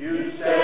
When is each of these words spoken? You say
You 0.00 0.24
say 0.38 0.59